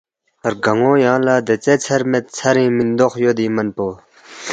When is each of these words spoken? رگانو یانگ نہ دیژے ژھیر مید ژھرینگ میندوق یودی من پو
رگانو 0.51 0.91
یانگ 1.03 1.23
نہ 1.25 1.35
دیژے 1.47 1.73
ژھیر 1.83 2.01
مید 2.09 2.25
ژھرینگ 2.37 2.73
میندوق 2.77 3.13
یودی 3.23 3.47
من 3.55 3.67
پو 3.75 3.87